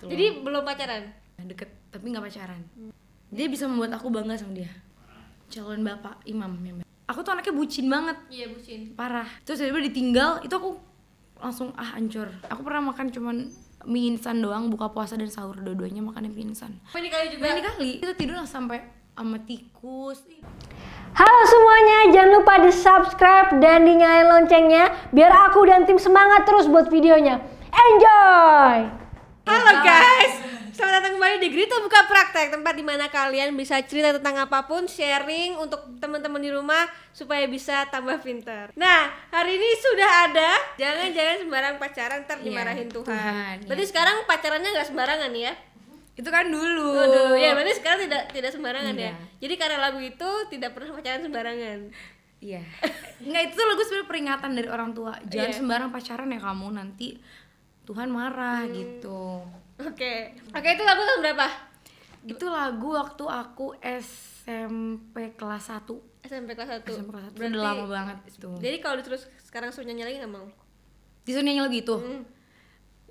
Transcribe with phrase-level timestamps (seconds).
[0.00, 1.02] gitu loh Jadi belum pacaran?
[1.40, 2.60] deket tapi nggak pacaran
[3.30, 4.68] dia bisa membuat aku bangga sama dia
[5.48, 6.72] calon bapak imam ya
[7.08, 8.80] aku tuh anaknya bucin banget Iya bucin.
[8.94, 10.76] parah terus tiba-tiba ditinggal itu aku
[11.40, 13.36] langsung ah hancur aku pernah makan cuman
[13.88, 17.40] mie instan doang buka puasa dan sahur dua-duanya makannya mie instan ini kali juga?
[17.40, 18.84] berani kali kita tidur sampai
[19.16, 20.24] sama tikus
[21.10, 26.70] Halo semuanya, jangan lupa di subscribe dan dinyalain loncengnya biar aku dan tim semangat terus
[26.70, 27.42] buat videonya.
[27.66, 28.99] Enjoy!
[29.50, 30.32] Halo guys,
[30.70, 34.62] selamat datang kembali di Grito Buka Praktek Tempat di mana kalian bisa cerita tentang apa
[34.62, 40.50] pun Sharing untuk teman-teman di rumah Supaya bisa tambah pinter Nah, hari ini sudah ada
[40.78, 43.90] Jangan-jangan sembarang pacaran ntar Iya, dimarahin Tuhan, Tuhan, Berarti iya.
[43.90, 45.52] sekarang pacarannya nggak sembarangan ya?
[46.14, 49.12] itu kan dulu Oh, dulu ya, berarti sekarang tidak tidak sembarangan ya Iya.
[49.40, 51.78] Jadi karena lagu itu tidak pernah pacaran sembarangan
[52.38, 52.62] Iya.
[53.20, 55.12] Enggak itu lagu sebenarnya peringatan dari orang tua.
[55.26, 55.58] Jangan Iya.
[55.58, 57.18] sembarang pacaran ya kamu nanti
[57.84, 58.72] Tuhan marah Hmm.
[58.72, 59.44] gitu.
[59.80, 61.48] Oke, oke itu lagu tahun berapa?
[62.20, 65.88] Itu lagu waktu aku SMP kelas 1.
[66.20, 68.50] SMP kelas 1 SMP kelas 1 udah lama banget itu.
[68.60, 70.44] Jadi kalau diterus sekarang suruh nyanyi lagi nggak mau?
[71.24, 71.96] Disuruh nyanyi lagu itu.
[71.96, 72.22] Hmm.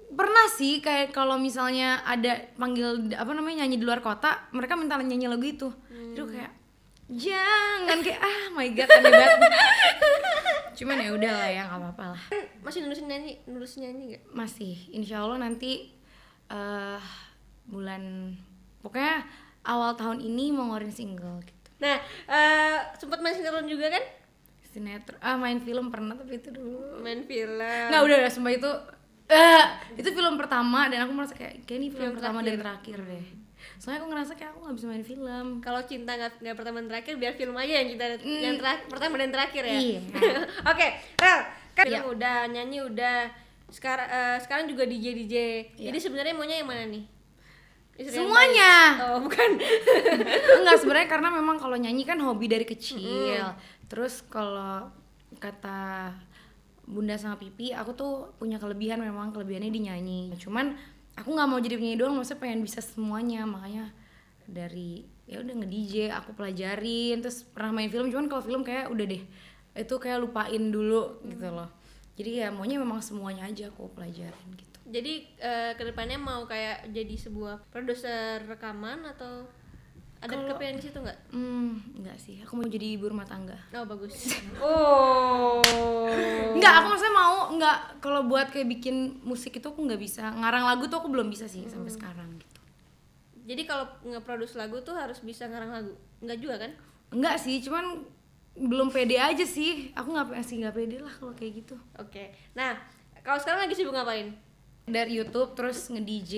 [0.09, 4.97] Pernah sih kayak kalau misalnya ada panggil apa namanya nyanyi di luar kota, mereka minta
[4.97, 5.69] nyanyi lagu itu.
[5.89, 6.13] Hmm.
[6.13, 6.51] Terus kayak
[7.09, 9.39] jangan kayak ah my god aneh banget.
[10.73, 12.23] Cuman ya udah lah ya nggak apa-apa lah.
[12.59, 14.23] Masih nulisin nyanyi, nulis nyanyi nggak?
[14.31, 15.89] masih insya Allah nanti
[16.47, 17.01] eh
[17.65, 18.33] bulan
[18.79, 19.25] pokoknya
[19.63, 24.03] awal tahun ini mau ngeluarin single gitu Nah, eh sempat main sinetron juga kan?
[24.63, 27.57] sinetron ah main film pernah tapi itu dulu Main film.
[27.59, 28.71] nggak udah udah sumpah itu
[29.27, 29.65] eh
[29.95, 33.25] itu film pertama dan aku merasa kayak kayak ini film, pertama dan terakhir deh
[33.79, 36.87] soalnya aku ngerasa kayak aku nggak bisa main film Kalau cinta nggak nggak pertama dan
[36.91, 39.79] terakhir, biar film aja yang kita yang terakhir pertama dan terakhir ya.
[39.79, 39.99] Iya.
[40.75, 41.39] Oke, Rel,
[41.73, 41.91] kan Iya.
[42.03, 43.17] film udah nyanyi udah.
[43.71, 45.35] Sekarang eh, sekarang juga DJ DJ.
[45.79, 47.07] Jadi sebenarnya maunya yang mana nih?
[47.99, 48.73] Istri Semuanya.
[49.11, 49.49] Oh, bukan.
[50.59, 52.99] enggak sebenarnya karena memang kalau nyanyi kan hobi dari kecil
[53.89, 54.85] terus kalau
[55.41, 56.13] kata
[56.85, 60.77] bunda sama pipi aku tuh punya kelebihan memang kelebihannya di nyanyi cuman
[61.19, 63.43] aku nggak mau jadi penyanyi doang maksudnya pengen bisa semuanya.
[63.43, 63.91] Makanya
[64.47, 68.89] dari ya udah nge DJ aku pelajarin terus pernah main film cuman kalau film kayak
[68.89, 69.23] udah deh
[69.77, 71.69] itu kayak lupain dulu gitu loh.
[72.17, 74.79] Jadi ya maunya memang semuanya aja aku pelajarin gitu.
[74.89, 79.45] Jadi eh, ke depannya mau kayak jadi sebuah produser rekaman atau
[80.19, 81.19] ada kepikiran di situ nggak?
[81.31, 84.35] hmm enggak sih aku mau jadi ibu rumah tangga Oh bagus.
[84.59, 85.63] Oh.
[86.59, 90.27] Enggak, aku maksudnya mau enggak kalau buat kayak bikin musik itu aku nggak bisa.
[90.35, 92.59] Ngarang lagu tuh aku belum bisa sih sampai sekarang gitu.
[93.47, 95.93] Jadi kalau nge-produce lagu tuh harus bisa ngarang lagu.
[96.19, 96.71] Enggak juga kan?
[97.15, 98.03] Enggak sih, cuman
[98.59, 99.95] belum pede aja sih.
[99.95, 101.79] Aku nggak sih nggak pede lah kalau kayak gitu.
[101.95, 102.35] Oke.
[102.59, 102.75] Nah,
[103.23, 104.35] kalau sekarang lagi sibuk ngapain?
[104.83, 106.33] Dari YouTube terus nge-DJ,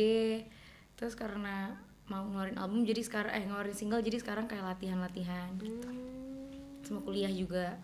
[1.00, 1.75] terus karena
[2.12, 5.88] mau ngeluarin album jadi sekarang eh ngeluarin single jadi sekarang kayak latihan-latihan gitu.
[6.84, 7.80] Sama kuliah juga.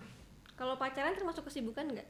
[0.59, 2.07] Kalau pacaran termasuk kesibukan nggak?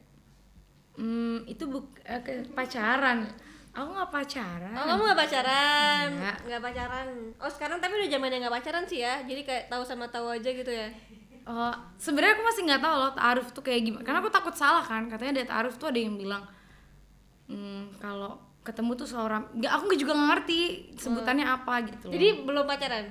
[0.98, 3.22] Hmm, itu buk eh, ke- pacaran.
[3.70, 4.74] Aku nggak pacaran.
[4.74, 6.08] Oh, kamu nggak pacaran?
[6.42, 6.58] Nggak.
[6.58, 7.08] Pacaran.
[7.38, 9.22] Oh, sekarang tapi udah zamannya nggak pacaran sih ya.
[9.22, 10.90] Jadi kayak tahu sama tahu aja gitu ya.
[11.46, 14.02] Oh, sebenarnya aku masih nggak tahu loh taaruf tuh kayak gimana.
[14.02, 15.06] Karena aku takut salah kan.
[15.06, 16.42] Katanya dari taaruf tuh ada yang bilang
[17.46, 18.34] hmm, kalau
[18.68, 20.60] ketemu tuh seorang nggak aku juga nggak ngerti
[21.00, 22.12] sebutannya apa gitu loh.
[22.12, 23.04] Jadi belum pacaran.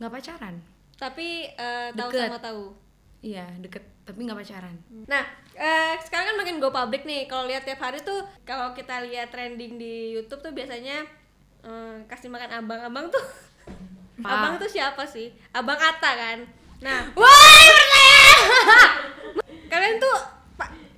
[0.00, 0.54] nggak pacaran.
[0.96, 2.28] Tapi eh, tahu Deket.
[2.32, 2.64] sama tahu.
[3.22, 4.74] Iya, deket tapi nggak pacaran.
[5.06, 5.22] Nah,
[5.54, 7.28] eh, sekarang kan makin go public nih.
[7.28, 11.04] Kalau lihat tiap hari tuh, kalau kita lihat trending di YouTube tuh biasanya
[11.62, 13.22] eh, kasih makan abang-abang tuh.
[14.22, 14.28] Pak.
[14.28, 15.30] abang tuh siapa sih?
[15.52, 16.38] Abang Ata kan.
[16.82, 18.26] Nah, Woi, percaya!
[19.70, 20.18] kalian tuh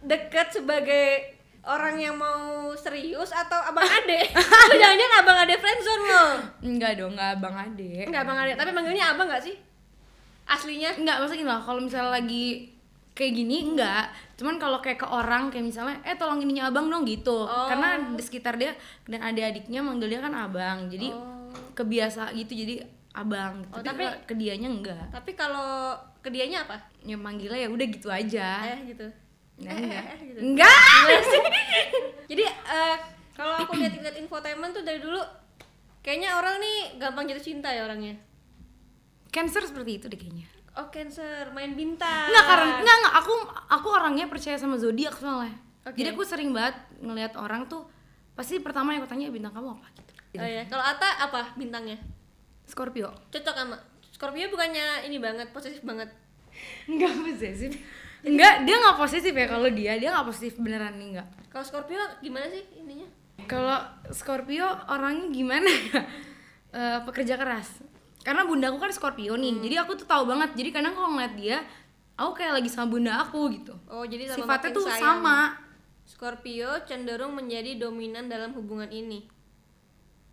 [0.05, 1.34] deket sebagai
[1.67, 2.41] orang yang mau
[2.75, 4.21] serius atau abang ade?
[4.65, 6.25] Atau Jangan-jangan abang ade friendzone lo?
[6.63, 8.05] Enggak dong, nggak abang ade.
[8.05, 9.57] Enggak abang ade, tapi manggilnya abang nggak sih?
[10.45, 10.93] Aslinya?
[10.95, 12.69] Enggak, maksudnya loh, kalau misalnya lagi
[13.11, 17.07] kayak gini enggak cuman kalau kayak ke orang kayak misalnya eh tolong ininya abang dong
[17.07, 17.71] gitu Oh.
[17.71, 18.75] karena di sekitar dia
[19.07, 21.47] dan adik-adiknya manggil dia kan abang jadi Oh.
[21.73, 22.83] kebiasa gitu jadi
[23.13, 26.75] abang Oh, tapi, tapi- ke dianya enggak Tapi kalau ke dianya apa?
[27.01, 29.07] ya manggilnya ya udah gitu aja Eh gitu.
[29.63, 30.39] Nah, eh, enggak eh, eh, gitu.
[30.43, 30.79] enggak
[32.27, 32.97] Jadi eh,
[33.33, 35.21] kalau aku lihat-lihat infotainment tuh dari dulu
[36.01, 38.17] kayaknya orang nih gampang jatuh cinta ya orangnya.
[39.29, 42.27] cancer seperti itu deh kayaknya Oh cancer, main bintang.
[42.27, 43.35] enggak karena enggak enggak aku
[43.71, 45.55] aku orangnya percaya sama zodiak soalnya
[45.87, 45.95] Oke.
[45.95, 47.87] jadi aku sering banget ngelihat orang tuh
[48.35, 51.95] pasti pertama yang aku tanya bintang kamu apa gitu Oh ya, kalau Ata apa bintangnya?
[52.67, 53.79] Scorpio Cocok sama
[54.11, 56.11] Scorpio bukannya ini banget, posesif banget.
[56.91, 57.71] Enggak posesif.
[58.27, 61.29] Enggak, dia nggak posesif ya kalau dia, dia nggak posesif beneran nih enggak.
[61.51, 63.04] Kalau Scorpio gimana sih ininya?
[63.47, 63.79] Kalau
[64.11, 66.03] Scorpio orangnya gimana ya?
[66.75, 67.87] Eh, pekerja keras.
[68.27, 70.59] Karena bunda aku kan Scorpio nih, jadi aku tuh tahu banget.
[70.59, 71.63] Jadi kadang kalau ngeliat dia,
[72.19, 73.79] aku kayak lagi sama bunda aku gitu.
[73.87, 75.23] Oh, jadi sama Sifatnya tuh sayang.
[75.23, 75.55] sama.
[76.03, 79.23] Scorpio cenderung menjadi dominan dalam hubungan ini.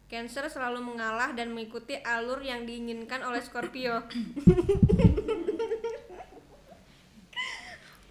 [0.09, 4.01] Cancer selalu mengalah dan mengikuti alur yang diinginkan oleh Scorpio.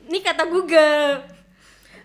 [0.07, 1.40] Ini kata Google.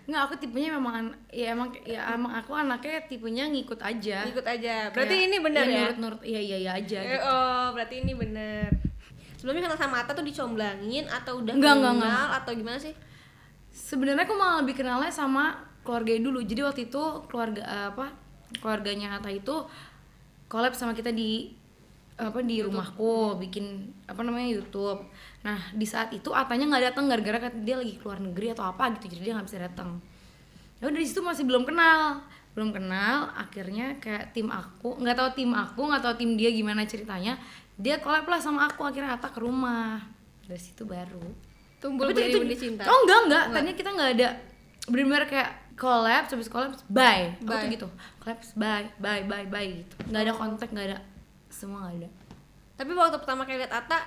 [0.06, 4.22] Nggak, aku tipenya memang an- ya emang ya emang aku anaknya tipenya ngikut aja.
[4.22, 4.88] Ikut aja.
[4.94, 5.82] Berarti Kayak, ini benar ya?
[5.82, 6.98] Nurut-nurut iya iya iya aja.
[7.02, 7.26] Eh, gitu.
[7.26, 8.70] oh, berarti ini benar.
[9.36, 12.38] Sebelumnya kenal sama Ata tuh dicomblangin atau udah Enggak, kenal enggak, enggak.
[12.38, 12.94] atau gimana sih?
[13.68, 16.38] Sebenarnya aku malah lebih kenalnya sama keluarga dulu.
[16.40, 18.06] Jadi waktu itu keluarga eh, apa?
[18.62, 19.66] Keluarganya Atta itu
[20.46, 21.50] collab sama kita di
[22.16, 25.04] apa di rumahku bikin apa namanya YouTube.
[25.46, 29.14] Nah di saat itu Atanya nggak datang gara-gara dia lagi keluar negeri atau apa gitu
[29.14, 30.02] jadi dia nggak bisa datang.
[30.82, 32.26] Ya udah di situ masih belum kenal,
[32.58, 33.30] belum kenal.
[33.38, 37.38] Akhirnya kayak tim aku nggak tahu tim aku nggak tahu tim dia gimana ceritanya.
[37.78, 40.02] Dia collab lah sama aku akhirnya Atta ke rumah.
[40.42, 41.22] Dari situ baru.
[41.78, 42.82] Tumbul Tapi itu- cinta.
[42.88, 44.28] Oh enggak enggak, tadinya kita enggak ada
[44.86, 47.36] benar-benar kayak collab, habis collab, bye.
[47.36, 47.62] Aku Bye.
[47.62, 47.88] tuh gitu.
[48.22, 49.94] Collab, bye, bye, bye, bye gitu.
[50.08, 50.98] Enggak ada kontak, enggak ada
[51.52, 52.08] semua enggak ada.
[52.80, 53.98] Tapi waktu pertama kali lihat Ata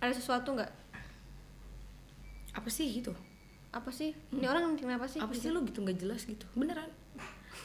[0.00, 0.72] ada sesuatu nggak?
[2.56, 3.12] Apa sih gitu?
[3.70, 4.16] Apa sih?
[4.34, 5.20] Ini orang kenapa sih?
[5.22, 6.48] Apa sih lu gitu enggak jelas gitu.
[6.56, 6.88] Beneran.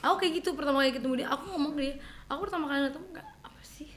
[0.03, 1.95] Aku kayak gitu pertama kali ketemu dia, aku ngomong ke dia,
[2.27, 3.89] aku pertama kali ketemu enggak apa sih?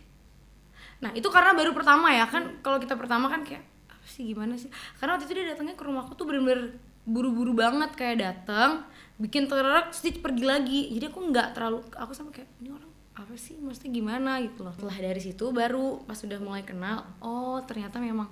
[1.02, 2.62] Nah, itu karena baru pertama ya kan.
[2.64, 4.70] Kalau kita pertama kan kayak apa sih gimana sih?
[4.96, 8.84] Karena waktu itu dia datangnya ke rumahku tuh bener-bener buru-buru banget kayak datang
[9.16, 12.87] bikin terek dia pergi lagi jadi aku nggak terlalu aku sama kayak ini orang
[13.18, 17.58] apa sih maksudnya gimana gitu loh setelah dari situ baru pas sudah mulai kenal oh
[17.60, 18.30] ternyata memang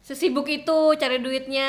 [0.00, 1.68] Sesibuk itu cari duitnya.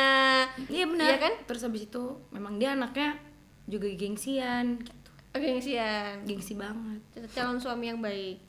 [0.65, 1.33] iya benar Iya kan?
[1.43, 1.99] terus habis itu
[2.29, 3.19] memang dia anaknya
[3.65, 6.23] juga gengsian gitu Gengsian.
[6.23, 8.39] gengsi banget Calon suami yang baik.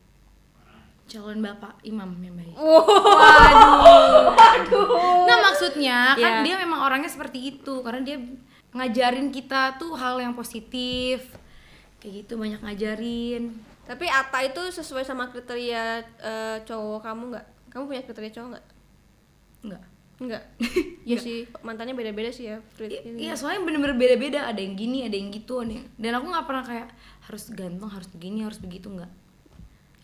[1.05, 4.31] calon bapak imam yang baik Waduh.
[4.31, 4.87] Waduh.
[5.25, 6.45] Nggak maksudnya kan Iya.
[6.45, 8.17] dia memang orangnya seperti itu karena dia
[8.71, 11.27] ngajarin kita tuh hal yang positif
[11.99, 13.51] kayak gitu banyak ngajarin
[13.83, 15.83] Tapi Ata itu sesuai sama kriteria
[16.23, 17.47] eh, cowok kamu nggak?
[17.73, 18.67] Kamu punya kriteria cowok nggak?
[19.63, 19.83] enggak
[20.23, 20.45] Enggak.
[21.09, 22.63] Iya sih, mantannya beda-beda sih ya.
[23.19, 25.87] iya soalnya bener-bener beda-beda ada yang gini ada yang gitu ada yang...
[25.99, 26.89] dan aku nggak pernah kayak
[27.27, 29.11] harus ganteng harus begini harus begitu nggak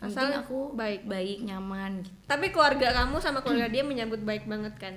[0.03, 1.07] Asal aku baik.
[1.07, 2.15] baik nyaman gitu.
[2.27, 4.95] Tapi keluarga kamu sama keluarga dia menyambut baik banget kan?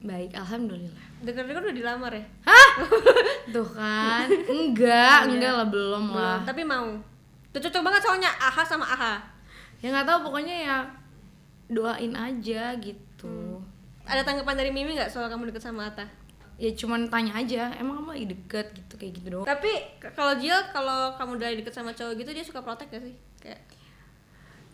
[0.00, 2.24] baik alhamdulillah Dengar-dengar udah dilamar ya?
[2.48, 2.70] hah
[3.52, 6.88] tuh kan enggak enggak lah belum lah Belum, tapi mau.
[7.50, 9.14] Tuh cocok banget soalnya AHA sama AHA.
[9.80, 10.76] ya nggak tahu pokoknya ya
[11.66, 13.62] doain aja gitu
[14.04, 16.04] Ada tanggapan dari Mimi nggak soal kamu deket sama Ata?
[16.60, 19.72] ya cuman tanya aja emang kamu lagi deket gitu kayak gitu doang Tapi
[20.12, 23.16] kalau Jill kalau kamu udah deket sama cowok gitu dia suka protek gak sih?
[23.40, 23.64] Kayak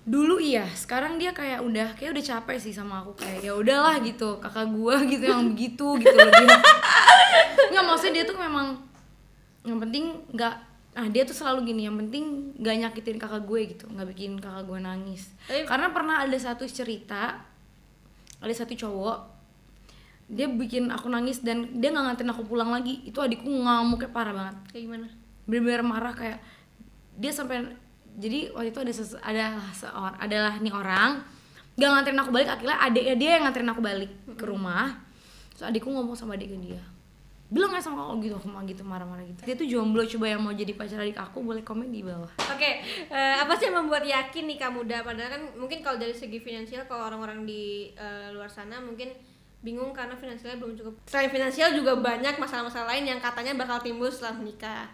[0.02, 3.98] dulu iya sekarang dia kayak udah kayak udah capek sih sama aku kayak ya udahlah
[4.02, 6.46] gitu kakak gua gitu yang begitu gitu loh dia
[7.74, 8.78] nggak maksudnya dia tuh memang
[9.66, 10.54] yang penting nggak
[10.96, 14.64] ah dia tuh selalu gini yang penting nggak nyakitin kakak gue gitu nggak bikin kakak
[14.64, 15.28] gue nangis.
[15.44, 17.44] Tapi- karena pernah ada satu cerita
[18.40, 19.18] ada satu cowok
[20.26, 23.04] dia bikin aku nangis dan dia nggak nganterin aku pulang lagi.
[23.04, 24.56] Itu adikku ngamuknya parah banget.
[24.72, 25.08] Kayak gimana?
[25.46, 26.42] bener-bener marah kayak
[27.14, 27.62] dia sampai
[28.18, 31.22] jadi waktu itu ada ses- ada seorang adalah nih orang
[31.78, 34.96] gak nganterin aku balik akhirnya adiknya dia yang nganterin aku balik ke rumah.
[35.54, 36.82] Terus adikku ngomong sama adiknya dia
[37.46, 40.50] bilang ya sama aku gitu mah gitu marah-marah gitu dia tuh jomblo coba yang mau
[40.50, 44.50] jadi pacar adik aku boleh komen di bawah Oke, eh, apa sih yang membuat yakin
[44.50, 48.50] nih kamu udah padahal kan mungkin kalau dari segi finansial kalau orang-orang di eh, luar
[48.50, 49.14] sana mungkin
[49.66, 50.94] bingung karena finansialnya belum cukup.
[51.10, 54.86] Selain finansial juga banyak masalah-masalah lain yang katanya bakal timbul setelah menikah.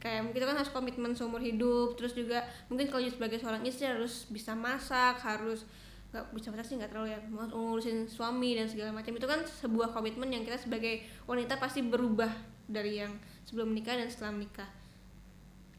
[0.00, 4.24] Kayak mungkin kan harus komitmen seumur hidup, terus juga mungkin kalau sebagai seorang istri harus
[4.32, 5.66] bisa masak, harus
[6.10, 7.20] nggak bisa masak sih nggak terlalu ya.
[7.30, 9.14] Ngurusin suami dan segala macam.
[9.14, 12.30] Itu kan sebuah komitmen yang kita sebagai wanita pasti berubah
[12.66, 13.12] dari yang
[13.46, 14.68] sebelum menikah dan setelah menikah.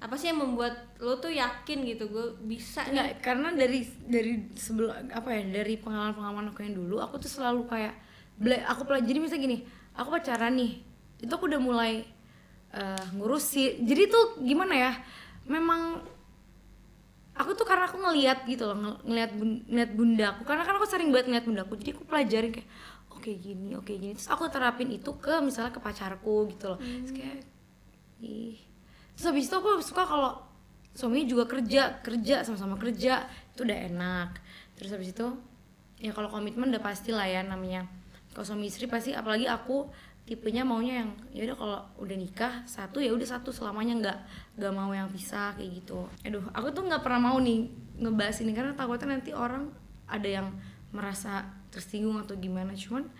[0.02, 2.10] Apa sih yang membuat lo tuh yakin gitu?
[2.10, 2.96] Gue bisa nih.
[2.96, 7.30] Enggak, karena dari dari sebelum apa ya dari pengalaman pengalaman aku yang dulu aku tuh
[7.30, 7.94] selalu kayak
[8.66, 9.58] aku pelajari misalnya gini
[9.94, 10.82] aku pacaran nih
[11.22, 12.02] itu aku udah mulai
[12.74, 14.92] eh, ngurusi jadi tuh gimana ya
[15.46, 16.02] memang
[17.36, 20.42] aku tuh karena aku ngelihat gitu loh ngel- ngelihat bun- ngelihat bunda aku.
[20.44, 22.70] Karena kan aku sering banget ngeliat bunda aku jadi aku pelajarin kayak
[23.12, 24.14] oke gini oke gini.
[24.18, 26.80] Terus aku terapin itu ke misalnya ke pacarku gitu loh.
[26.80, 27.38] Terus kayak
[28.22, 28.58] ih.
[29.16, 30.32] Terus habis itu aku suka kalau
[30.92, 34.30] suaminya juga kerja kerja sama-sama kerja itu udah enak.
[34.76, 35.28] Terus habis itu
[36.02, 37.88] ya kalau komitmen udah pasti lah ya namanya.
[38.32, 39.92] Kalau suami istri pasti apalagi aku
[40.32, 44.18] tipenya maunya yang ya udah kalau udah nikah satu ya udah satu selamanya nggak
[44.64, 46.08] nggak mau yang pisah kayak gitu.
[46.24, 47.68] Aduh aku tuh nggak pernah mau nih
[48.00, 49.68] ngebahas ini karena takutnya nanti orang
[50.08, 50.48] ada yang
[50.96, 52.72] merasa tersinggung atau gimana.
[52.72, 53.12] Cuman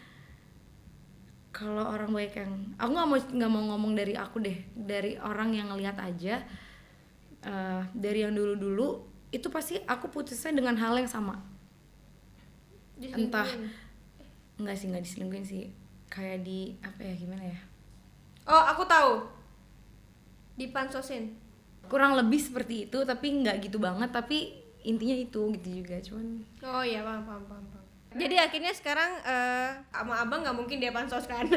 [1.52, 5.52] kalau orang baik yang aku nggak mau nggak mau ngomong dari aku deh dari orang
[5.52, 6.48] yang ngelihat aja
[7.44, 8.88] eh, dari yang dulu dulu
[9.36, 11.44] itu pasti aku putusnya dengan hal yang sama.
[13.04, 13.52] Entah
[14.56, 17.60] enggak sih nggak diselingkuhin sih kayak di apa ya gimana ya?
[18.46, 19.24] Oh aku tahu.
[20.60, 21.42] Dipansosin
[21.92, 24.56] kurang lebih seperti itu tapi nggak gitu banget tapi
[24.88, 27.84] intinya itu gitu juga cuman oh iya paham paham paham, paham.
[28.16, 31.44] jadi akhirnya sekarang eh, sama abang nggak mungkin dia pansos kan?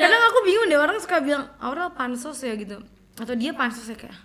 [0.00, 2.82] Kadang aku bingung deh orang suka bilang Aurel pansos ya gitu.
[3.14, 4.18] Atau dia pansos ya kayak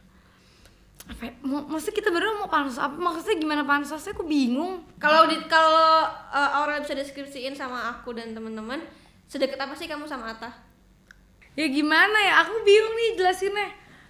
[1.07, 1.31] apa ya?
[1.43, 2.93] maksudnya kita berdua mau pansos apa?
[2.93, 4.11] Maksudnya gimana pansosnya?
[4.11, 4.83] Aku bingung.
[4.99, 8.83] Kalau di kalau eh, Aurel bisa deskripsiin sama aku dan teman-teman
[9.27, 10.51] sedekat apa sih kamu sama Ata
[11.57, 12.33] ya gimana ya?
[12.45, 13.67] Aku bingung nih jelasinnya.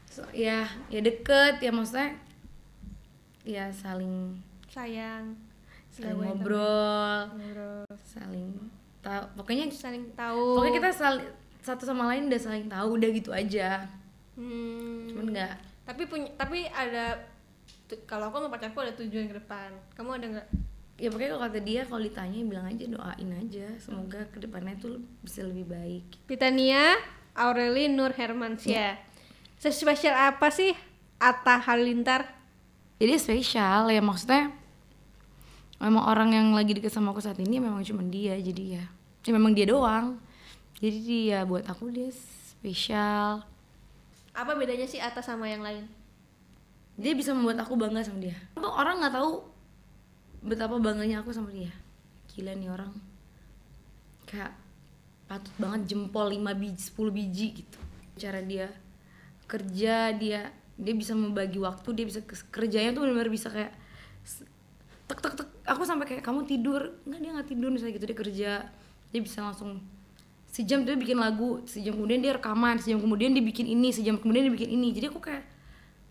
[0.10, 2.18] So, ya ya deket ya maksudnya
[3.46, 4.36] ya saling
[4.68, 5.38] sayang.
[5.94, 7.86] saling Gawain ngobrol ngobrol.
[8.06, 8.50] saling
[9.02, 10.58] tahu pokoknya saling tahu.
[10.58, 11.26] pokoknya kita saling
[11.62, 13.86] satu sama lain udah saling tahu udah gitu aja.
[14.38, 15.10] Hmm.
[15.10, 15.54] cuman nggak
[15.88, 17.16] tapi punya tapi ada
[18.04, 19.72] kalau aku sama pacarku ada tujuan ke depan.
[19.96, 20.48] Kamu ada nggak?
[21.00, 23.68] Ya pokoknya kalau kata dia kalau ditanya bilang aja doain aja.
[23.80, 26.04] Semoga ke depannya tuh bisa lebih baik.
[26.28, 27.00] Pitania
[27.32, 29.00] Aureli Nur Hermansyah.
[29.56, 30.76] Sespesial apa sih
[31.24, 32.36] Atta Halilintar?
[33.00, 34.52] Jadi spesial ya maksudnya
[35.80, 38.86] memang orang yang lagi deket sama aku saat ini memang cuma dia jadi ya.
[39.24, 40.20] Ya memang dia doang.
[40.84, 43.48] Jadi dia buat aku dia spesial
[44.38, 45.90] apa bedanya sih Atta sama yang lain?
[46.94, 48.38] Dia bisa membuat aku bangga sama dia.
[48.54, 49.42] Tuh orang nggak tahu
[50.46, 51.74] betapa bangganya aku sama dia.
[52.30, 52.94] Gila nih orang.
[54.30, 54.54] Kayak
[55.26, 57.80] patut banget jempol 5 biji 10 biji gitu.
[58.22, 58.70] Cara dia
[59.50, 62.22] kerja dia dia bisa membagi waktu dia bisa
[62.54, 63.74] kerjanya tuh benar-benar bisa kayak
[65.08, 66.94] tek tek tek aku sampai kayak kamu tidur.
[67.10, 68.52] Nggak dia nggak tidur misalnya gitu dia kerja.
[69.10, 69.82] Dia bisa langsung
[70.58, 74.50] sejam dia bikin lagu sejam kemudian dia rekaman sejam kemudian dia bikin ini sejam kemudian
[74.50, 74.90] dia bikin ini.
[74.90, 75.46] Jadi aku kayak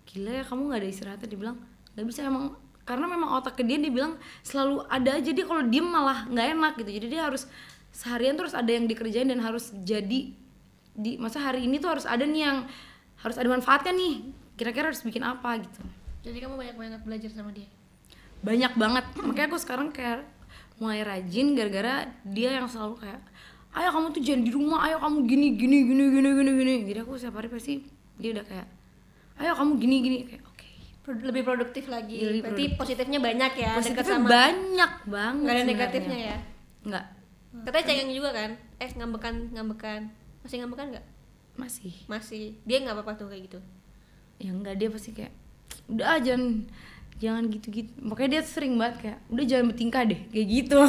[0.07, 1.57] gila ya kamu nggak ada istirahatnya dia bilang
[1.99, 2.55] nggak bisa emang
[2.87, 4.15] karena memang otak ke dia dia bilang
[4.47, 6.91] selalu ada aja dia kalau diem malah nggak enak gitu.
[6.95, 7.50] Jadi dia harus
[7.91, 10.31] seharian terus ada yang dikerjain dan harus jadi
[10.97, 12.59] di masa hari ini tuh harus ada nih yang
[13.19, 14.31] harus ada manfaatnya nih?
[14.55, 15.83] Kira-kira harus bikin apa gitu.
[16.23, 17.67] Jadi kamu banyak banget belajar sama dia?
[18.47, 19.05] Banyak banget.
[19.26, 20.23] Makanya aku sekarang kayak
[20.79, 23.19] mulai rajin gara-gara dia yang selalu kayak
[23.76, 26.75] ayo kamu tuh jangan di rumah ayo kamu gini gini gini gini gini gini.
[26.88, 27.85] Jadi aku setiap hari pasti
[28.16, 28.66] dia udah kayak
[29.45, 30.18] ayo kamu gini gini.
[30.25, 30.68] Kayak oke.
[31.04, 32.16] Pro- lebih produktif lagi.
[32.18, 36.37] Lebih berarti positifnya banyak ya dekat positifnya sama banyak banget nggak ada negatifnya ya?
[36.88, 37.04] Nggak.
[37.68, 38.50] Katanya cengeng juga kan?
[38.80, 40.00] Eh ngambekan ngambekan.
[40.40, 41.06] Masih ngambekan nggak?
[41.56, 41.95] Masih.
[42.09, 42.56] Masih.
[42.64, 43.61] Dia nggak apa-apa tuh kayak gitu?
[44.40, 45.33] Ya enggak dia pasti kayak
[45.87, 46.66] udah ah, jangan
[47.17, 47.89] jangan gitu-gitu.
[48.05, 50.21] Makanya dia sering banget kayak udah jangan bertingkah deh.
[50.29, 50.79] Kayak gitu.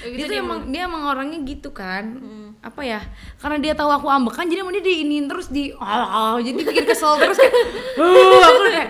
[0.00, 2.20] Gitu dia tuh dia emang dia emang orangnya gitu kan.
[2.60, 3.00] Apa ya?
[3.40, 6.84] Karena dia tahu aku ambekan jadi emang dia diinin terus di ah, ah, jadi bikin
[6.84, 7.54] kesel terus kayak
[8.00, 8.88] uh, aku kayak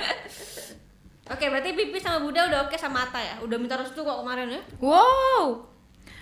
[1.31, 3.35] oke berarti Pipi sama Bunda udah oke sama Ata ya?
[3.43, 4.63] Udah minta restu kok kemarin ya?
[4.83, 5.71] Wow.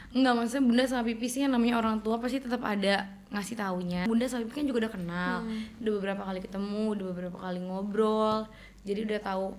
[0.09, 4.09] Enggak, maksudnya bunda sama pipi sih yang namanya orang tua pasti tetap ada ngasih taunya.
[4.09, 5.37] Bunda sama pipi kan juga udah kenal.
[5.85, 8.49] Udah beberapa kali ketemu, udah beberapa kali ngobrol.
[8.89, 9.53] Jadi udah tahu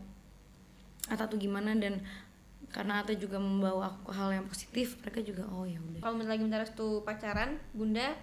[1.09, 1.73] Ata tuh gimana?
[1.75, 1.99] Dan
[2.69, 6.05] karena Ata juga membawa aku ke hal yang positif Mereka juga oh ya udah.
[6.05, 8.13] Kalau lagi minta restu pacaran Bunda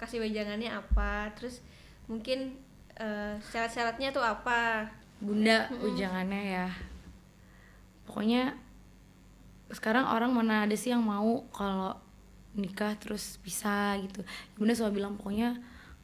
[0.00, 1.30] kasih wejangannya apa?
[1.38, 1.62] Terus
[2.10, 2.56] mungkin
[2.96, 4.88] eh, syarat-syaratnya tuh apa?
[5.22, 6.68] Bunda ujangannya ya.
[8.08, 8.58] Pokoknya
[9.70, 11.94] sekarang orang mana ada sih yang mau kalau
[12.52, 14.26] nikah terus bisa gitu.
[14.58, 15.56] Bunda selalu bilang pokoknya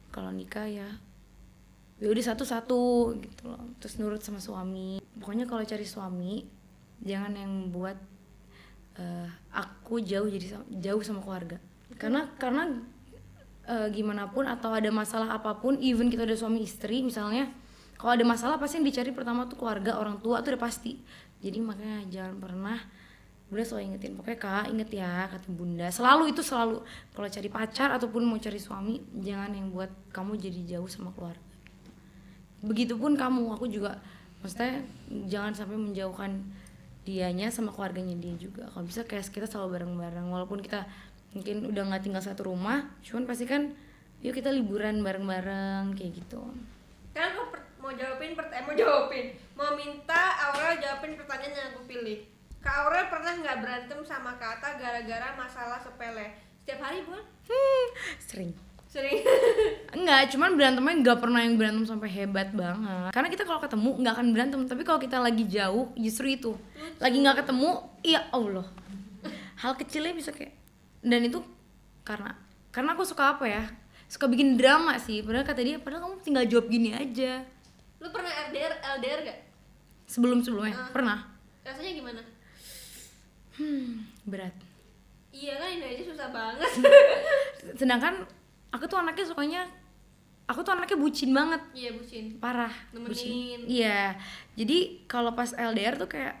[0.09, 0.89] kalau nikah ya
[1.99, 2.81] ya udah satu-satu
[3.19, 3.63] gitu loh.
[3.83, 5.03] Terus nurut sama suami.
[5.19, 6.47] Pokoknya kalau cari suami
[7.03, 7.95] jangan yang buat
[8.95, 11.59] eh, aku jauh jadi jauh sama keluarga.
[11.99, 12.71] Karena karena
[13.67, 17.51] eh, gimana pun atau ada masalah apa pun even kita udah suami istri misalnya
[17.99, 20.95] kalau ada masalah pasti yang dicari pertama tuh keluarga orang tua tuh udah pasti.
[21.43, 22.79] Jadi makanya jangan pernah
[23.51, 24.15] bunda selalu ingetin.
[24.15, 25.87] Pokoknya kak inget ya kata bunda.
[25.91, 26.79] Selalu itu selalu.
[27.11, 31.48] Kalau cari pacar ataupun mau cari suami jangan yang buat kamu jadi jauh sama keluarga
[32.63, 33.95] begitupun kamu aku juga
[34.39, 34.83] maksudnya
[35.27, 36.31] jangan sampai menjauhkan
[37.07, 38.69] dianya sama keluarganya dia juga.
[38.69, 40.85] Kalau bisa kayak kita selalu bareng-bareng walaupun kita
[41.33, 43.69] mungkin udah nggak tinggal satu rumah cuman pasti kan
[44.25, 46.41] yuk kita liburan bareng-bareng kayak gitu.
[47.15, 52.19] Kan aku mau jawabin eh, mau jawabin mau minta Aurel jawabin pertanyaan yang aku pilih.
[52.59, 56.35] Kak Aurel pernah nggak berantem sama Kak Ata gara-gara masalah sepele?
[56.59, 57.23] Setiap hari bukan?
[57.47, 57.85] Hmm,
[58.19, 58.51] sering
[58.89, 59.21] Sering.
[59.93, 63.13] Enggak, cuman berantemnya nggak pernah yang berantem sampai hebat banget.
[63.13, 66.57] Karena kita kalau ketemu nggak akan berantem, tapi kalau kita lagi jauh justru itu.
[66.97, 68.65] Lagi nggak ketemu, ya Allah.
[69.61, 70.57] Hal kecilnya bisa kayak
[70.99, 71.39] dan itu
[72.03, 72.35] karena
[72.73, 73.63] karena aku suka apa ya?
[74.09, 75.21] Suka bikin drama sih.
[75.21, 77.45] Padahal kata dia, padahal kamu tinggal jawab gini aja.
[78.01, 79.39] Lu pernah LDR LDR gak?
[80.09, 81.29] Sebelum-sebelumnya pernah.
[81.61, 82.21] Rasanya gimana?
[83.53, 84.55] Hmm, berat.
[85.29, 86.71] Iya kan ini aja susah banget.
[87.77, 88.25] Sedangkan
[88.69, 89.61] aku tuh anaknya sukanya
[90.49, 91.61] aku tuh anaknya bucin banget.
[91.77, 92.25] iya bucin.
[92.41, 93.09] parah Nemenin.
[93.09, 93.59] bucin.
[93.69, 94.17] iya
[94.57, 96.33] jadi kalau pas LDR tuh kayak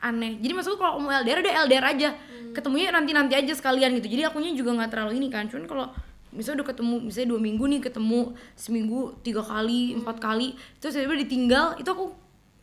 [0.00, 2.08] aneh jadi maksudku kalau mau LDR udah LDR aja
[2.56, 5.86] ketemunya nanti nanti aja sekalian gitu jadi akunya juga nggak terlalu ini kan cuman kalau
[6.32, 8.20] misalnya udah ketemu misalnya dua minggu nih ketemu
[8.56, 12.06] seminggu tiga kali empat kali terus tiba-tiba ditinggal itu aku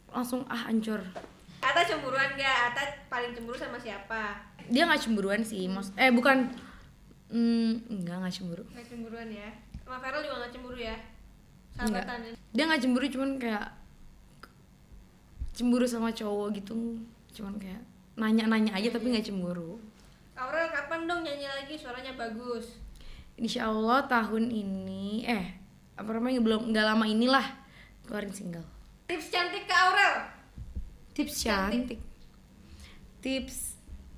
[0.10, 1.04] langsung ah hancur
[1.58, 2.72] Ata cemburuan gak?
[2.72, 4.40] Ata paling cemburu sama siapa?
[4.68, 6.48] dia nggak cemburuan sih mas eh bukan
[7.30, 9.50] hmm, enggak nggak cemburu Gak cemburuan ya.
[9.82, 10.96] Sama Feral juga gak cemburu ya?
[11.78, 12.04] Enggak.
[12.04, 12.32] Sahabatan ya?
[12.48, 13.66] dia nggak cemburu cuman kayak
[15.54, 16.98] cemburu sama cowok gitu
[17.34, 17.82] cuman kayak
[18.14, 19.78] nanya-nanya aja tapi nggak cemburu
[20.34, 22.78] Aurel kapan dong nyanyi lagi suaranya bagus?
[23.36, 25.58] Insya Allah tahun ini eh
[25.94, 27.46] apa namanya belum nggak lama inilah
[28.06, 28.66] keluarin single
[29.06, 30.16] Tips cantik ke Aurel?
[31.14, 31.98] tips Cantik.
[31.98, 32.00] cantik
[33.18, 33.58] tips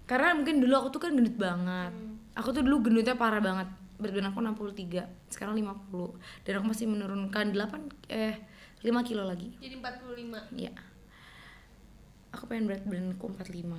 [0.03, 1.91] karena mungkin dulu aku tuh kan gendut banget
[2.39, 3.67] aku tuh dulu gendutnya parah banget.
[3.99, 8.39] Berat badan aku 63 sekarang 50 dan aku masih menurunkan 8 eh
[8.79, 9.51] 5 kilo lagi.
[9.59, 10.71] Jadi 45 Iya.
[12.31, 13.75] Aku pengen berat badanku 45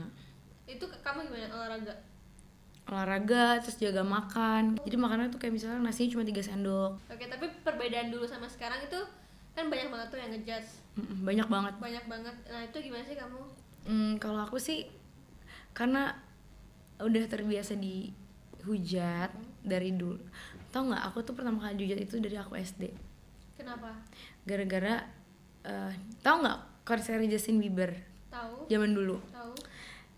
[0.68, 1.48] Itu kamu gimana?
[1.56, 1.94] Olahraga?
[2.90, 4.74] olahraga terus jaga makan.
[4.82, 6.92] Jadi makannya tuh kayak misalnya nasinya cuma 3 sendok.
[7.06, 8.98] Oke tapi perbedaan dulu sama sekarang itu
[9.54, 10.70] kan banyak banget tuh yang ngejudge.
[11.22, 11.74] Banyak banget.
[11.78, 12.36] Banyak banget.
[12.50, 13.40] Nah itu gimana sih kamu?
[13.86, 14.90] Hmm, kalau aku sih
[15.70, 16.18] karena
[16.98, 17.78] udah terbiasa
[18.60, 19.32] dihujat
[19.64, 20.20] dari dulu.
[20.68, 21.02] Tau nggak?
[21.10, 22.92] Aku tuh pertama kali dihujat itu dari aku SD.
[23.56, 23.96] Kenapa?
[24.44, 25.04] Gara-gara
[25.60, 25.92] eh
[26.24, 27.92] tau nggak konser Justin Bieber
[28.32, 28.68] Tahu?
[28.68, 29.20] zaman dulu.
[29.28, 29.52] Tahu?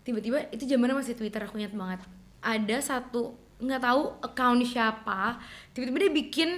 [0.03, 1.99] Tiba-tiba itu zamannya masih Twitter aku ingat banget.
[2.43, 5.39] Ada satu nggak tahu account siapa,
[5.71, 6.49] tiba-tiba dia bikin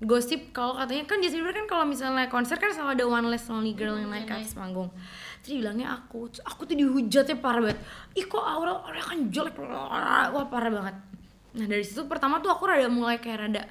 [0.00, 3.44] gosip kalau katanya kan Justin Bieber kan kalau misalnya konser kan selalu ada one less
[3.52, 4.88] lonely girl yang naik ke atas panggung.
[5.44, 7.80] Terus dibilangnya aku, terus aku tuh dihujatnya parah banget.
[8.16, 10.96] Ih kok Aurel, Aurel kan jelek, wah parah banget.
[11.56, 13.62] Nah dari situ pertama tuh aku rada mulai kayak rada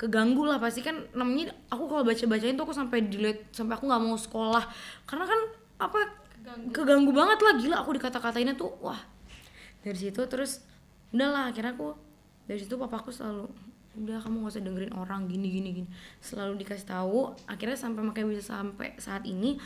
[0.00, 0.56] keganggu lah.
[0.56, 4.16] Pasti kan namanya aku kalau baca bacain tuh aku sampai delete sampai aku nggak mau
[4.16, 4.64] sekolah.
[5.04, 5.40] Karena kan
[5.80, 5.98] apa
[6.40, 6.68] Keganggu.
[6.72, 7.52] keganggu banget lah.
[7.60, 9.00] Gila aku dikata-katainnya tuh wah.
[9.84, 10.64] Dari situ terus
[11.12, 11.92] udahlah akhirnya aku
[12.48, 13.46] dari situ papaku selalu
[13.90, 15.88] udah kamu gak usah dengerin orang gini gini gini.
[16.24, 19.60] Selalu dikasih tahu akhirnya sampai makanya bisa sampai saat ini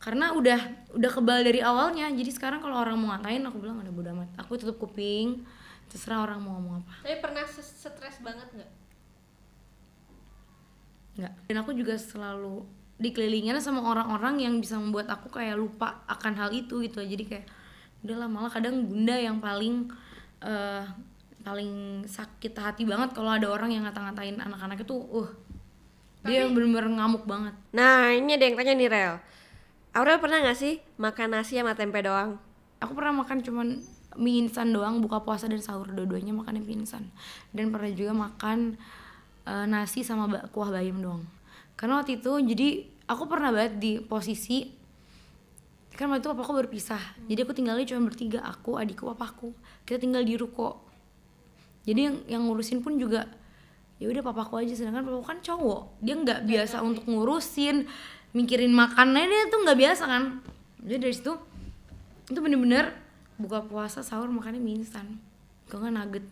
[0.00, 0.60] karena udah
[0.96, 2.06] udah kebal dari awalnya.
[2.08, 4.30] Jadi sekarang kalau orang mau ngatain aku bilang ada bodo amat.
[4.38, 5.42] Aku tutup kuping
[5.90, 6.94] terserah orang mau ngomong apa.
[7.02, 8.72] Tapi pernah stres banget nggak?
[11.20, 11.32] nggak.
[11.50, 12.62] Dan aku juga selalu
[13.02, 17.02] dikelilingin sama orang-orang yang bisa membuat aku kayak lupa akan hal itu gitu.
[17.02, 17.46] Jadi kayak
[18.06, 19.90] udahlah malah kadang bunda yang paling
[20.40, 20.84] eh,
[21.42, 24.94] paling sakit hati banget kalau ada orang yang ngata-ngatain anak-anak itu.
[24.94, 25.30] Uh
[26.20, 27.56] dia bener-bener ngamuk banget.
[27.72, 29.14] Nah ini ada yang tanya nih Rel.
[29.96, 32.36] Aurel pernah gak sih makan nasi sama tempe doang?
[32.80, 33.68] aku pernah makan cuman
[34.20, 37.08] mie instan doang buka puasa dan sahur dua-duanya makannya mie instan.
[37.50, 38.76] Dan pernah juga makan
[39.48, 41.24] eh, nasi sama kuah bayam doang.
[41.80, 42.68] Karena waktu itu jadi
[43.08, 44.76] aku pernah banget di posisi
[45.96, 49.56] kan waktu itu papaku berpisah jadi aku tinggalnya cuma bertiga aku adikku papaku.
[49.88, 50.80] Kita tinggal di ruko.
[51.84, 53.24] Jadi yang yang ngurusin pun juga
[54.00, 54.76] ya udah papaku aja.
[54.76, 56.00] Sedangkan papaku kan cowok.
[56.04, 57.88] Dia nggak biasa untuk ngurusin
[58.36, 60.22] mikirin makannya dia tuh nggak biasa kan.
[60.84, 61.32] Jadi dari situ
[62.30, 62.94] itu bener-bener
[63.40, 65.16] buka puasa sahur makannya mie instan.
[65.72, 66.26] Kalau nggak nugget.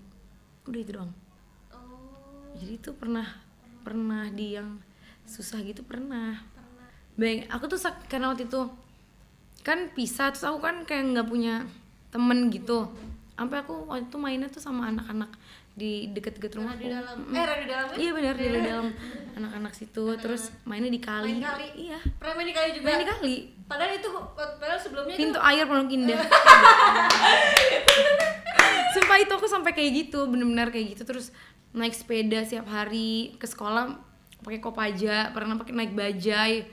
[0.68, 1.12] Udah itu doang.
[1.73, 2.53] Oh.
[2.61, 3.25] Jadi itu pernah
[3.81, 4.77] pernah di yang
[5.25, 6.44] susah gitu pernah.
[7.16, 8.68] Bang, aku tuh sak- karena waktu itu
[9.64, 11.64] kan pisah terus aku kan kayak nggak punya
[12.12, 12.92] temen gitu.
[13.35, 15.33] Sampai aku waktu itu mainnya tuh sama anak-anak
[15.78, 17.22] di deket-deket rumah di dalam.
[17.30, 17.96] Eh radio dalam ya?
[18.02, 18.86] iya benar di dalam
[19.38, 21.38] anak-anak situ terus mainnya di kali.
[21.38, 21.68] Main kali?
[21.78, 21.98] iya.
[22.18, 22.84] Pernah main di kali juga?
[22.90, 23.34] main di kali.
[23.70, 26.18] Padahal itu Padahal sebelumnya itu pintu air pondok indah.
[28.98, 31.06] Sumpah itu aku sampai kayak gitu bener-bener kayak gitu.
[31.06, 31.30] Terus
[31.70, 33.94] naik sepeda setiap hari ke sekolah
[34.42, 36.66] pakai kopaja pernah pakai naik bajai.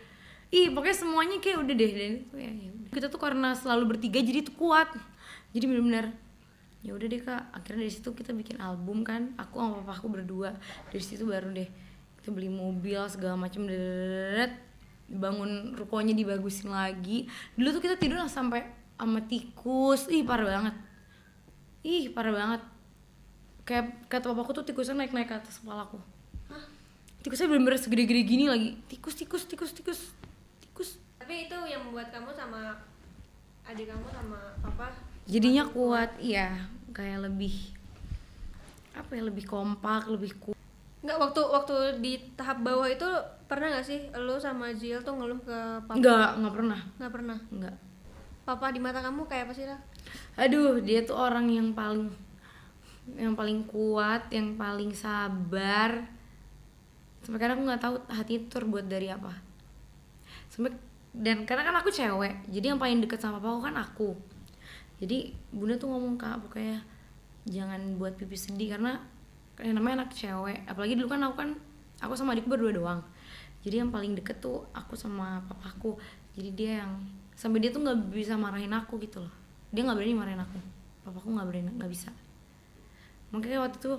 [0.49, 2.89] Ih pokoknya semuanya kayak udah deh dan itu ya, ya udah.
[2.89, 4.89] kita tuh karena selalu bertiga jadi tuh kuat.
[5.53, 6.24] Jadi bener-bener
[6.85, 7.49] ya udah deh kak.
[7.49, 9.33] Akhirnya dari situ kita bikin album kan.
[9.41, 10.53] Aku sama papa aku berdua.
[10.93, 11.65] Dari situ baru deh
[12.21, 14.53] kita beli mobil segala macam deret.
[15.09, 17.25] Bangun rukonya dibagusin lagi.
[17.57, 18.69] Dulu tuh kita tidur sampai
[19.01, 20.05] sama tikus.
[20.13, 20.75] Ih parah banget.
[21.81, 22.61] Ih parah banget.
[23.65, 25.97] Kayak kata papaku tuh tikusnya naik naik ke atas kepalaku
[27.25, 28.77] tikusnya bener-bener segede-gede gini lagi.
[28.85, 29.99] Tikus tikus tikus tikus.
[30.61, 31.01] Tikus.
[31.17, 32.77] Tapi itu yang membuat kamu sama
[33.65, 34.93] adik kamu sama papa?
[35.25, 37.75] Jadinya kuat iya kayak lebih
[38.95, 40.55] apa ya lebih kompak lebih kuat
[41.05, 43.05] nggak waktu waktu di tahap bawah itu
[43.45, 46.01] pernah nggak sih lu sama Jill tuh ngeluh ke papa?
[46.01, 46.79] Nggak nggak pernah.
[46.97, 47.37] Nggak pernah?
[47.53, 47.75] Nggak.
[48.41, 49.81] Papa di mata kamu kayak apa sih lah
[50.37, 52.13] aduh dia tuh orang yang paling
[53.17, 56.09] yang paling kuat yang paling sabar.
[57.21, 59.33] Sampai kadang aku nggak tahu hati itu terbuat dari apa.
[60.49, 60.73] Sampai
[61.15, 64.11] dan karena kan aku cewek jadi yang paling deket sama papa kan aku
[64.95, 66.79] jadi bunda tuh ngomong kak pokoknya
[67.45, 68.97] jangan buat pipi sedih karena
[69.59, 70.63] kayak namanya anak cewek.
[70.67, 71.49] Apalagi dulu kan aku kan
[71.99, 73.01] aku sama adikku berdua doang.
[73.65, 75.97] Jadi yang paling deket tuh aku sama papaku.
[76.35, 76.91] Jadi dia yang
[77.35, 79.33] sampai dia tuh nggak bisa marahin aku gitu loh.
[79.71, 80.59] Dia nggak berani marahin aku.
[81.03, 82.09] Papaku nggak berani nggak bisa.
[83.35, 83.91] Makanya waktu itu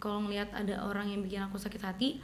[0.00, 2.22] kalau ngelihat ada orang yang bikin aku sakit hati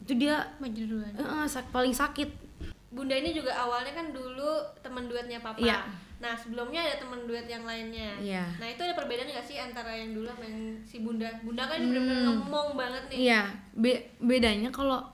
[0.00, 1.12] itu dia maju duluan.
[1.44, 2.49] Sak- paling sakit
[2.90, 4.50] Bunda ini juga awalnya kan dulu
[4.80, 5.56] teman duetnya papa.
[5.56, 5.86] Iya.
[6.18, 8.18] Nah sebelumnya ada teman duet yang lainnya.
[8.18, 8.44] Iya.
[8.56, 11.30] Nah itu ada perbedaan nggak sih antara yang dulu sama yang si Bunda?
[11.40, 13.18] Bunda kan bener-bener ngomong banget nih.
[13.24, 15.06] Iya, be- bedanya kalau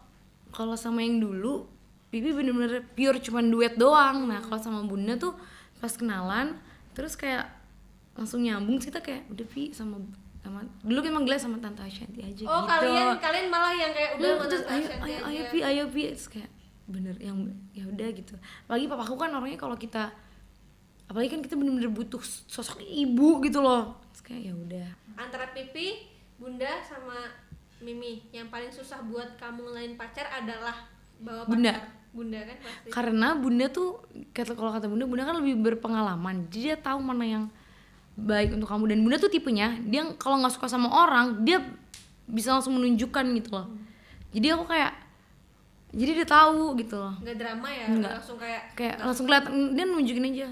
[0.48, 1.68] kalau sama yang dulu
[2.06, 4.24] Bibi bener-bener pure cuman duet doang.
[4.24, 5.36] Nah, kalau sama Bunda tuh
[5.76, 6.56] pas kenalan
[6.90, 7.44] terus kayak
[8.16, 10.00] langsung nyambung sih kita kayak udah Pi sama
[10.40, 12.72] sama dulu kan manggilnya sama Tante Ashanti aja Oh gitu.
[12.72, 15.28] kalian kalian malah yang kayak udah Hmm, sama terus Tante ayo ayo aja.
[15.28, 16.50] ayo Pi ayo Pi terus kayak
[16.86, 18.34] bener yang ya udah gitu.
[18.66, 20.10] Apalagi papaku kan orangnya kalau kita
[21.06, 23.98] apalagi kan kita bener-bener butuh sosok ibu gitu loh.
[24.14, 24.88] Terus kayak ya udah.
[25.18, 26.06] Antara Pipi,
[26.38, 27.30] Bunda sama
[27.82, 30.88] Mimi yang paling susah buat kamu ngelain pacar adalah
[31.20, 31.52] bawa pacar.
[31.52, 31.74] Bunda.
[32.16, 32.88] Bunda kan pasti.
[32.88, 34.00] karena bunda tuh
[34.32, 37.44] kata kalau kata bunda bunda kan lebih berpengalaman jadi dia tahu mana yang
[38.16, 41.60] baik untuk kamu dan bunda tuh tipenya dia kalau nggak suka sama orang dia
[42.24, 43.68] bisa langsung menunjukkan gitu loh
[44.32, 44.96] jadi aku kayak
[45.96, 48.12] jadi dia tahu gitu loh Nggak drama ya, Nggak.
[48.20, 50.48] langsung kayak kayak langsung kelihatan dia nunjukin aja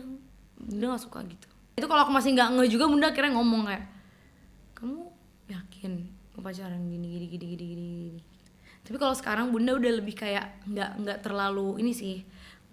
[0.56, 3.84] bunda nggak suka gitu itu kalau aku masih nggak nge juga bunda akhirnya ngomong kayak
[4.72, 5.00] kamu
[5.52, 5.92] yakin
[6.32, 7.84] mau pacaran gini gini gini gini gini,
[8.16, 8.20] gini.
[8.82, 12.16] tapi kalau sekarang bunda udah lebih kayak nggak nggak terlalu ini sih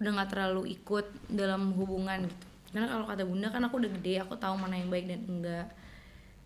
[0.00, 4.14] udah nggak terlalu ikut dalam hubungan gitu karena kalau kata bunda kan aku udah gede
[4.24, 5.66] aku tahu mana yang baik dan enggak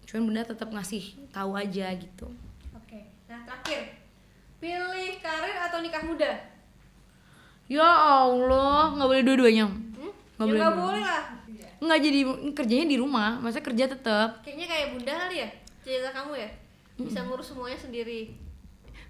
[0.06, 2.26] cuman bunda tetap ngasih tahu aja gitu
[2.74, 3.10] Oke.
[3.26, 3.95] Nah, terakhir.
[4.56, 4.80] Pilih
[5.18, 6.32] karir atau nikah muda?
[7.66, 7.82] ya
[8.22, 10.12] allah nggak boleh dua-duanya Hmm?
[10.38, 11.22] Nggak ya boleh nggak boleh lah.
[11.76, 12.20] nggak jadi
[12.52, 15.48] kerjanya di rumah masa kerja tetap Kayaknya kayak bunda kali ya,
[15.82, 16.48] cerita kamu ya.
[16.96, 18.32] Bisa ngurus semuanya sendiri.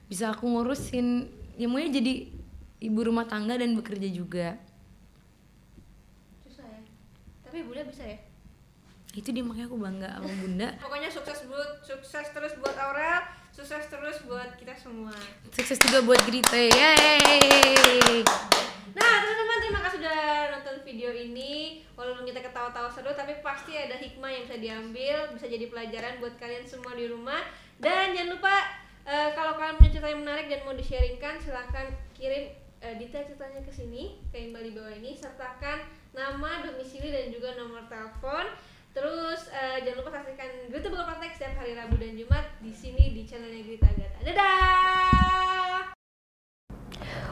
[0.07, 2.31] bisa aku ngurusin ya maunya jadi
[2.79, 4.55] ibu rumah tangga dan bekerja juga
[6.43, 6.81] Susah ya.
[7.43, 8.19] Tapi bunda bisa ya.
[9.13, 13.06] itu dia makanya aku bangga sama bunda Pokoknya sukses buat sukses terus buat Aurel,
[13.97, 15.17] terus buat kita semua.
[15.57, 18.21] sukses juga buat Grita yeay
[18.97, 20.21] Nah, teman-teman terima kasih sudah
[20.57, 21.85] nonton video ini.
[21.97, 26.37] Walaupun kita ketawa-tawa seru, tapi pasti ada hikmah yang bisa diambil, bisa jadi pelajaran buat
[26.41, 27.45] kalian semua di rumah.
[27.77, 28.57] Dan jangan lupa
[29.05, 33.61] eh, kalau kalian punya cerita yang menarik dan mau di-sharingkan, silahkan kirim eh, detail ceritanya
[33.65, 35.85] ke sini, ke email di bawah ini, sertakan
[36.17, 38.49] nama, domisili dan juga nomor telepon.
[38.97, 43.13] Terus eh, jangan lupa saksikan Grita Buka Praktek setiap hari Rabu dan Jumat di sini
[43.13, 44.19] di channelnya Grita Gata.
[44.25, 45.93] Dadah!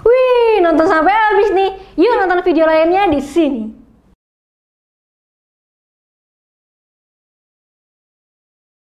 [0.04, 1.72] Wih, nonton sampai habis nih.
[1.96, 3.83] Yuk nonton video lainnya di sini.